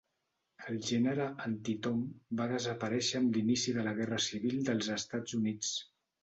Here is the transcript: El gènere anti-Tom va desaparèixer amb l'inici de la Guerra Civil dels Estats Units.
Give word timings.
El 0.69 0.77
gènere 0.85 1.27
anti-Tom 1.47 1.99
va 2.39 2.47
desaparèixer 2.53 3.21
amb 3.21 3.37
l'inici 3.37 3.75
de 3.77 3.85
la 3.89 3.95
Guerra 4.01 4.19
Civil 4.29 4.59
dels 4.71 4.91
Estats 4.97 5.39
Units. 5.43 5.77